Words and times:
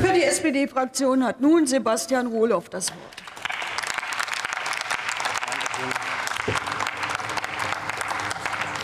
Für 0.00 0.12
die 0.12 0.22
SPD-Fraktion 0.22 1.24
hat 1.24 1.40
nun 1.40 1.66
Sebastian 1.66 2.26
Rohloff 2.26 2.68
das 2.68 2.90
Wort. 2.90 3.21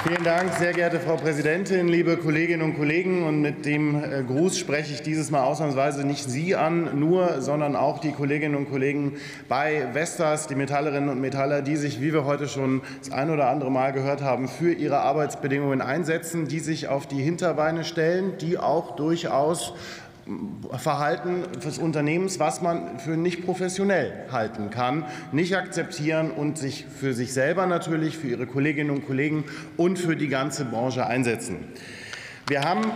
Vielen 0.09 0.25
Dank, 0.25 0.55
sehr 0.55 0.73
geehrte 0.73 1.01
Frau 1.01 1.17
Präsidentin, 1.17 1.87
liebe 1.87 2.17
Kolleginnen 2.17 2.63
und 2.63 2.79
Kollegen. 2.79 3.27
Und 3.27 3.43
mit 3.43 3.67
dem 3.67 4.03
äh, 4.03 4.23
Gruß 4.23 4.57
spreche 4.57 4.95
ich 4.95 5.03
dieses 5.03 5.31
Mal 5.31 5.45
ausnahmsweise 5.45 6.07
nicht 6.07 6.25
Sie 6.25 6.57
an, 6.57 6.99
nur, 6.99 7.43
sondern 7.43 7.77
auch 7.77 7.99
die 7.99 8.13
Kolleginnen 8.13 8.55
und 8.55 8.71
Kollegen 8.71 9.19
bei 9.51 9.87
Vestas, 9.93 10.47
die 10.47 10.55
Metallerinnen 10.55 11.11
und 11.11 11.21
Metaller, 11.21 11.61
die 11.61 11.77
sich, 11.77 12.01
wie 12.01 12.15
wir 12.15 12.25
heute 12.25 12.49
schon 12.49 12.81
das 13.01 13.13
ein 13.13 13.29
oder 13.29 13.51
andere 13.51 13.71
Mal 13.71 13.93
gehört 13.93 14.23
haben, 14.23 14.49
für 14.49 14.73
ihre 14.73 15.01
Arbeitsbedingungen 15.01 15.83
einsetzen, 15.83 16.49
die 16.49 16.61
sich 16.61 16.89
auf 16.89 17.07
die 17.07 17.21
Hinterbeine 17.21 17.85
stellen, 17.85 18.39
die 18.41 18.57
auch 18.57 18.97
durchaus 18.97 19.75
Verhalten 20.77 21.45
des 21.65 21.79
Unternehmens, 21.79 22.39
was 22.39 22.61
man 22.61 22.99
für 22.99 23.17
nicht 23.17 23.45
professionell 23.45 24.27
halten 24.31 24.71
kann, 24.71 25.05
nicht 25.33 25.57
akzeptieren 25.57 26.31
und 26.31 26.59
sich 26.59 26.85
für 26.85 27.15
sich 27.15 27.33
selber 27.33 27.67
natürlich, 27.67 28.19
für 28.19 28.29
ihre 28.29 28.47
Kolleginnen 28.47 28.91
und 28.91 29.07
Kollegen 29.07 29.45
und 29.77 29.99
für 29.99 30.17
die 30.17 30.29
ganze 30.29 30.65
Branche 30.65 31.07
einsetzen. 31.07 31.59
Wir 32.47 32.63
haben 32.63 32.93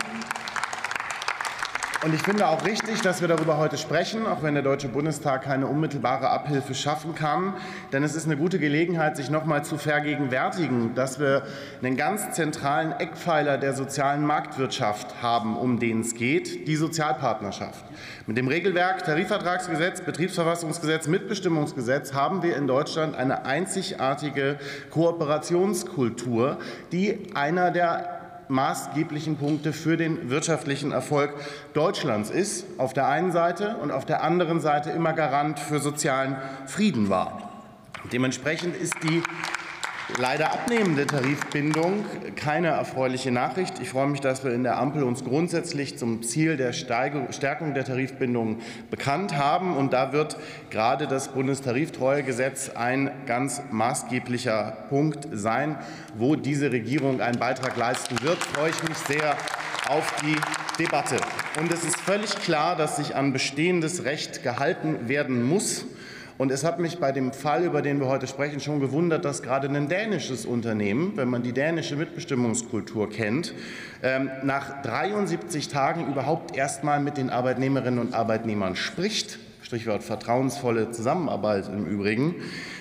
und 2.04 2.14
ich 2.14 2.22
finde 2.22 2.48
auch 2.48 2.64
richtig, 2.64 3.00
dass 3.02 3.20
wir 3.20 3.28
darüber 3.28 3.58
heute 3.58 3.78
sprechen, 3.78 4.26
auch 4.26 4.42
wenn 4.42 4.54
der 4.54 4.64
Deutsche 4.64 4.88
Bundestag 4.88 5.42
keine 5.42 5.68
unmittelbare 5.68 6.30
Abhilfe 6.30 6.74
schaffen 6.74 7.14
kann. 7.14 7.54
Denn 7.92 8.02
es 8.02 8.16
ist 8.16 8.26
eine 8.26 8.36
gute 8.36 8.58
Gelegenheit, 8.58 9.16
sich 9.16 9.30
noch 9.30 9.44
mal 9.44 9.64
zu 9.64 9.78
vergegenwärtigen, 9.78 10.96
dass 10.96 11.20
wir 11.20 11.44
einen 11.80 11.96
ganz 11.96 12.32
zentralen 12.32 12.92
Eckpfeiler 12.92 13.56
der 13.56 13.74
sozialen 13.74 14.26
Marktwirtschaft 14.26 15.22
haben, 15.22 15.56
um 15.56 15.78
den 15.78 16.00
es 16.00 16.14
geht, 16.14 16.66
die 16.66 16.76
Sozialpartnerschaft. 16.76 17.84
Mit 18.26 18.36
dem 18.36 18.48
Regelwerk 18.48 19.04
Tarifvertragsgesetz, 19.04 20.00
Betriebsverfassungsgesetz, 20.00 21.06
Mitbestimmungsgesetz 21.06 22.14
haben 22.14 22.42
wir 22.42 22.56
in 22.56 22.66
Deutschland 22.66 23.14
eine 23.14 23.44
einzigartige 23.44 24.58
Kooperationskultur, 24.90 26.58
die 26.90 27.30
einer 27.34 27.70
der 27.70 28.21
maßgeblichen 28.52 29.36
Punkte 29.36 29.72
für 29.72 29.96
den 29.96 30.30
wirtschaftlichen 30.30 30.92
Erfolg 30.92 31.34
Deutschlands 31.74 32.30
ist, 32.30 32.66
auf 32.78 32.92
der 32.92 33.08
einen 33.08 33.32
Seite 33.32 33.76
und 33.82 33.90
auf 33.90 34.04
der 34.04 34.22
anderen 34.22 34.60
Seite 34.60 34.90
immer 34.90 35.12
Garant 35.12 35.58
für 35.58 35.80
sozialen 35.80 36.36
Frieden 36.66 37.08
war. 37.08 37.50
Dementsprechend 38.12 38.76
ist 38.76 38.94
die 39.02 39.22
leider 40.18 40.52
abnehmende 40.52 41.06
Tarifbindung 41.06 42.04
keine 42.36 42.68
erfreuliche 42.68 43.30
Nachricht. 43.30 43.80
Ich 43.80 43.90
freue 43.90 44.06
mich, 44.06 44.20
dass 44.20 44.44
wir 44.44 44.52
in 44.52 44.62
der 44.62 44.78
Ampel 44.78 45.02
uns 45.02 45.24
grundsätzlich 45.24 45.98
zum 45.98 46.22
Ziel 46.22 46.56
der 46.56 46.72
Stärkung 46.72 47.74
der 47.74 47.84
Tarifbindung 47.84 48.58
bekannt 48.90 49.36
haben. 49.36 49.76
Und 49.76 49.92
da 49.92 50.12
wird 50.12 50.36
gerade 50.70 51.06
das 51.06 51.28
Bundestariftreuegesetz 51.28 52.70
ein 52.70 53.10
ganz 53.26 53.62
maßgeblicher 53.70 54.86
Punkt 54.88 55.28
sein, 55.32 55.78
wo 56.16 56.36
diese 56.36 56.72
Regierung 56.72 57.20
einen 57.20 57.38
Beitrag 57.38 57.76
leisten 57.76 58.20
wird. 58.22 58.38
Freue 58.38 58.70
ich 58.70 58.82
mich 58.88 58.98
sehr 58.98 59.36
auf 59.88 60.14
die 60.22 60.36
Debatte. 60.82 61.16
Und 61.60 61.72
es 61.72 61.84
ist 61.84 62.00
völlig 62.00 62.34
klar, 62.36 62.76
dass 62.76 62.96
sich 62.96 63.14
an 63.14 63.32
bestehendes 63.32 64.04
Recht 64.04 64.42
gehalten 64.42 65.08
werden 65.08 65.42
muss. 65.42 65.84
Und 66.42 66.50
es 66.50 66.64
hat 66.64 66.80
mich 66.80 66.98
bei 66.98 67.12
dem 67.12 67.32
Fall, 67.32 67.62
über 67.62 67.82
den 67.82 68.00
wir 68.00 68.08
heute 68.08 68.26
sprechen, 68.26 68.58
schon 68.58 68.80
gewundert, 68.80 69.24
dass 69.24 69.44
gerade 69.44 69.68
ein 69.68 69.88
dänisches 69.88 70.44
Unternehmen, 70.44 71.12
wenn 71.14 71.28
man 71.28 71.44
die 71.44 71.52
dänische 71.52 71.94
Mitbestimmungskultur 71.94 73.08
kennt, 73.08 73.54
ähm, 74.02 74.28
nach 74.42 74.82
73 74.82 75.68
Tagen 75.68 76.08
überhaupt 76.08 76.56
erst 76.56 76.82
mal 76.82 76.98
mit 76.98 77.16
den 77.16 77.30
Arbeitnehmerinnen 77.30 78.00
und 78.00 78.12
Arbeitnehmern 78.12 78.74
spricht. 78.74 79.38
Stichwort 79.62 80.02
vertrauensvolle 80.02 80.90
Zusammenarbeit 80.90 81.68
im 81.68 81.86
Übrigen. 81.86 82.34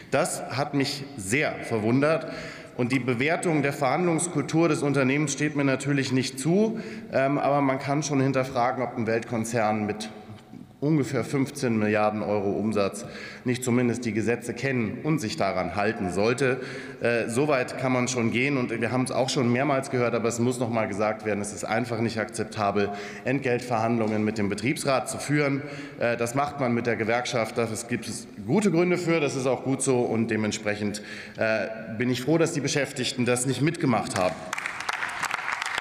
Das 0.09 0.41
hat 0.57 0.73
mich 0.73 1.03
sehr 1.15 1.53
verwundert. 1.61 2.31
Und 2.77 2.91
die 2.91 2.97
Bewertung 2.97 3.61
der 3.61 3.73
Verhandlungskultur 3.73 4.69
des 4.69 4.81
Unternehmens 4.81 5.33
steht 5.33 5.55
mir 5.55 5.65
natürlich 5.65 6.11
nicht 6.11 6.39
zu. 6.39 6.79
Ähm, 7.13 7.37
aber 7.37 7.61
man 7.61 7.77
kann 7.77 8.01
schon 8.01 8.21
hinterfragen, 8.21 8.83
ob 8.83 8.97
ein 8.97 9.05
Weltkonzern 9.05 9.85
mit 9.85 10.09
ungefähr 10.81 11.23
15 11.23 11.77
Milliarden 11.77 12.23
Euro 12.23 12.49
Umsatz 12.49 13.05
nicht 13.45 13.63
zumindest 13.63 14.03
die 14.03 14.13
Gesetze 14.13 14.55
kennen 14.55 14.97
und 15.03 15.19
sich 15.19 15.37
daran 15.37 15.75
halten 15.75 16.11
sollte. 16.11 16.59
Äh, 17.01 17.29
Soweit 17.29 17.77
kann 17.77 17.91
man 17.91 18.07
schon 18.07 18.31
gehen. 18.31 18.57
Und 18.57 18.71
wir 18.71 18.91
haben 18.91 19.03
es 19.03 19.11
auch 19.11 19.29
schon 19.29 19.51
mehrmals 19.53 19.91
gehört, 19.91 20.15
aber 20.15 20.27
es 20.27 20.39
muss 20.39 20.59
noch 20.59 20.71
mal 20.71 20.87
gesagt 20.87 21.23
werden, 21.23 21.39
es 21.39 21.53
ist 21.53 21.65
einfach 21.65 21.99
nicht 21.99 22.19
akzeptabel, 22.19 22.89
Entgeltverhandlungen 23.25 24.25
mit 24.25 24.39
dem 24.39 24.49
Betriebsrat 24.49 25.07
zu 25.07 25.19
führen. 25.19 25.61
Äh, 25.99 26.17
das 26.17 26.33
macht 26.33 26.59
man 26.59 26.73
mit 26.73 26.87
der 26.87 26.95
Gewerkschaft. 26.95 27.59
Dafür 27.59 27.77
gibt 27.87 28.07
es 28.07 28.27
gute 28.47 28.71
Gründe 28.71 28.97
für. 28.97 29.19
Das 29.19 29.35
ist 29.35 29.45
auch 29.45 29.63
gut 29.63 29.83
so. 29.83 29.99
Und 29.99 30.31
dementsprechend 30.31 31.03
äh, 31.37 31.67
bin 31.99 32.09
ich 32.09 32.21
froh, 32.21 32.39
dass 32.39 32.53
die 32.53 32.61
Beschäftigten 32.61 33.25
das 33.25 33.45
nicht 33.45 33.61
mitgemacht 33.61 34.17
haben. 34.17 34.35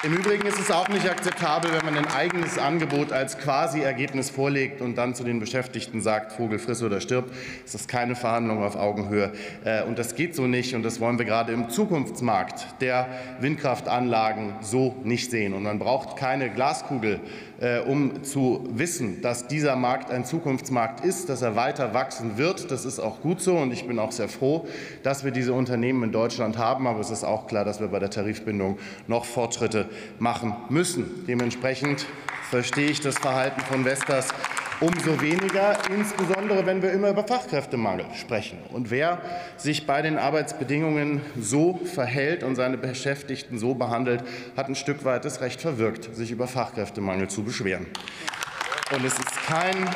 Im 0.02 0.14
Übrigen 0.14 0.46
ist 0.46 0.58
es 0.58 0.70
auch 0.70 0.88
nicht 0.88 1.06
akzeptabel, 1.10 1.70
wenn 1.74 1.84
man 1.84 2.02
ein 2.02 2.10
eigenes 2.10 2.56
Angebot 2.56 3.12
als 3.12 3.36
Quasi-Ergebnis 3.36 4.30
vorlegt 4.30 4.80
und 4.80 4.96
dann 4.96 5.14
zu 5.14 5.24
den 5.24 5.40
Beschäftigten 5.40 6.00
sagt, 6.00 6.32
Vogel 6.32 6.58
friss 6.58 6.82
oder 6.82 7.02
stirb. 7.02 7.30
Das 7.64 7.74
ist 7.74 7.86
keine 7.86 8.16
Verhandlung 8.16 8.62
auf 8.64 8.76
Augenhöhe. 8.76 9.30
Äh, 9.62 9.82
und 9.82 9.98
das 9.98 10.14
geht 10.14 10.34
so 10.34 10.46
nicht. 10.46 10.74
Und 10.74 10.84
das 10.84 11.00
wollen 11.00 11.18
wir 11.18 11.26
gerade 11.26 11.52
im 11.52 11.68
Zukunftsmarkt 11.68 12.80
der 12.80 13.08
Windkraftanlagen 13.40 14.54
so 14.62 14.96
nicht 15.04 15.30
sehen. 15.30 15.52
Und 15.52 15.64
man 15.64 15.78
braucht 15.78 16.16
keine 16.16 16.48
Glaskugel, 16.48 17.20
äh, 17.60 17.80
um 17.80 18.24
zu 18.24 18.66
wissen, 18.70 19.20
dass 19.20 19.48
dieser 19.48 19.76
Markt 19.76 20.10
ein 20.10 20.24
Zukunftsmarkt 20.24 21.04
ist, 21.04 21.28
dass 21.28 21.42
er 21.42 21.56
weiter 21.56 21.92
wachsen 21.92 22.38
wird. 22.38 22.70
Das 22.70 22.86
ist 22.86 23.00
auch 23.00 23.20
gut 23.20 23.42
so. 23.42 23.58
Und 23.58 23.70
ich 23.70 23.86
bin 23.86 23.98
auch 23.98 24.12
sehr 24.12 24.30
froh, 24.30 24.66
dass 25.02 25.24
wir 25.24 25.30
diese 25.30 25.52
Unternehmen 25.52 26.04
in 26.04 26.12
Deutschland 26.12 26.56
haben. 26.56 26.86
Aber 26.86 27.00
es 27.00 27.10
ist 27.10 27.22
auch 27.22 27.46
klar, 27.46 27.66
dass 27.66 27.80
wir 27.80 27.88
bei 27.88 27.98
der 27.98 28.08
Tarifbindung 28.08 28.78
noch 29.06 29.26
Fortschritte 29.26 29.89
machen 30.18 30.54
müssen. 30.68 31.24
Dementsprechend 31.26 32.06
verstehe 32.50 32.90
ich 32.90 33.00
das 33.00 33.18
Verhalten 33.18 33.60
von 33.60 33.84
Vestas 33.84 34.28
umso 34.80 35.20
weniger, 35.20 35.76
insbesondere 35.90 36.64
wenn 36.64 36.82
wir 36.82 36.90
immer 36.92 37.10
über 37.10 37.24
Fachkräftemangel 37.24 38.06
sprechen. 38.14 38.58
Und 38.72 38.90
wer 38.90 39.20
sich 39.56 39.86
bei 39.86 40.02
den 40.02 40.18
Arbeitsbedingungen 40.18 41.20
so 41.38 41.78
verhält 41.84 42.42
und 42.42 42.56
seine 42.56 42.78
Beschäftigten 42.78 43.58
so 43.58 43.74
behandelt, 43.74 44.24
hat 44.56 44.68
ein 44.68 44.74
Stück 44.74 45.04
weit 45.04 45.24
das 45.24 45.42
Recht 45.42 45.60
verwirkt, 45.60 46.14
sich 46.14 46.30
über 46.30 46.46
Fachkräftemangel 46.46 47.28
zu 47.28 47.44
beschweren. 47.44 47.86
Und 48.92 49.04
es 49.04 49.12
ist 49.12 49.46
kein 49.46 49.88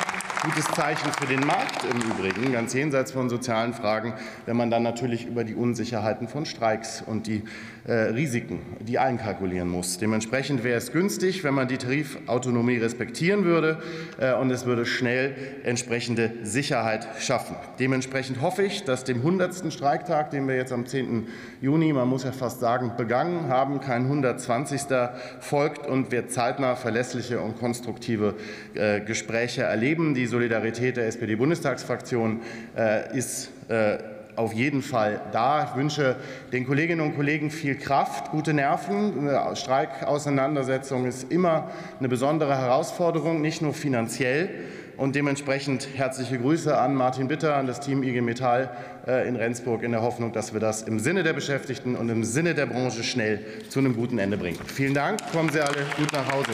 gutes 0.45 0.65
Zeichen 0.67 1.11
für 1.11 1.25
den 1.25 1.45
Markt 1.45 1.83
im 1.83 1.97
Übrigen, 2.11 2.53
ganz 2.53 2.73
jenseits 2.73 3.11
von 3.11 3.29
sozialen 3.29 3.73
Fragen, 3.73 4.13
wenn 4.45 4.55
man 4.55 4.69
dann 4.69 4.83
natürlich 4.83 5.25
über 5.25 5.43
die 5.43 5.55
Unsicherheiten 5.55 6.27
von 6.27 6.45
Streiks 6.45 7.03
und 7.05 7.27
die 7.27 7.43
äh, 7.87 7.93
Risiken, 7.93 8.59
die 8.79 8.99
einkalkulieren 8.99 9.67
muss. 9.67 9.97
Dementsprechend 9.97 10.63
wäre 10.63 10.77
es 10.77 10.91
günstig, 10.91 11.43
wenn 11.43 11.55
man 11.55 11.67
die 11.67 11.77
Tarifautonomie 11.77 12.77
respektieren 12.77 13.43
würde 13.43 13.81
äh, 14.19 14.33
und 14.33 14.51
es 14.51 14.65
würde 14.65 14.85
schnell 14.85 15.35
entsprechende 15.63 16.31
Sicherheit 16.43 17.07
schaffen. 17.19 17.55
Dementsprechend 17.79 18.39
hoffe 18.41 18.63
ich, 18.63 18.83
dass 18.83 19.03
dem 19.03 19.17
100. 19.17 19.73
Streiktag, 19.73 20.29
den 20.29 20.47
wir 20.47 20.55
jetzt 20.55 20.71
am 20.71 20.85
10. 20.85 21.27
Juni, 21.59 21.91
man 21.91 22.07
muss 22.07 22.23
ja 22.23 22.31
fast 22.31 22.59
sagen, 22.59 22.93
begangen 22.97 23.49
haben, 23.49 23.81
kein 23.81 24.03
120. 24.03 24.81
folgt 25.39 25.87
und 25.87 26.11
wir 26.11 26.27
zeitnah 26.27 26.75
verlässliche 26.75 27.39
und 27.39 27.57
konstruktive 27.57 28.35
äh, 28.75 28.84
Gespräche 29.05 29.63
erleben. 29.63 30.13
Die 30.13 30.25
Solidarität 30.25 30.97
der 30.97 31.07
SPD-Bundestagsfraktion 31.07 32.41
äh, 32.77 33.17
ist 33.17 33.51
äh, 33.69 33.97
auf 34.35 34.53
jeden 34.53 34.81
Fall 34.81 35.21
da. 35.31 35.69
Ich 35.69 35.75
wünsche 35.77 36.15
den 36.51 36.65
Kolleginnen 36.65 37.01
und 37.01 37.15
Kollegen 37.15 37.51
viel 37.51 37.75
Kraft, 37.75 38.31
gute 38.31 38.53
Nerven. 38.53 39.27
Eine 39.27 39.55
Streikauseinandersetzung 39.55 41.05
ist 41.05 41.31
immer 41.31 41.71
eine 41.99 42.09
besondere 42.09 42.57
Herausforderung, 42.57 43.41
nicht 43.41 43.61
nur 43.61 43.73
finanziell. 43.73 44.49
Und 44.97 45.15
dementsprechend 45.15 45.89
herzliche 45.95 46.37
Grüße 46.39 46.77
an 46.77 46.95
Martin 46.95 47.27
Bitter, 47.27 47.55
an 47.55 47.67
das 47.67 47.81
Team 47.81 48.01
IG 48.01 48.21
Metall 48.21 48.69
äh, 49.05 49.27
in 49.27 49.35
Rendsburg, 49.35 49.83
in 49.83 49.91
der 49.91 50.01
Hoffnung, 50.01 50.31
dass 50.31 50.53
wir 50.53 50.61
das 50.61 50.83
im 50.83 50.99
Sinne 50.99 51.23
der 51.23 51.33
Beschäftigten 51.33 51.97
und 51.97 52.07
im 52.07 52.23
Sinne 52.23 52.53
der 52.53 52.65
Branche 52.65 53.03
schnell 53.03 53.39
zu 53.67 53.79
einem 53.79 53.93
guten 53.93 54.19
Ende 54.19 54.37
bringen. 54.37 54.59
Vielen 54.65 54.93
Dank. 54.93 55.19
Kommen 55.33 55.49
Sie 55.49 55.59
alle 55.59 55.81
gut 55.97 56.13
nach 56.13 56.31
Hause. 56.31 56.51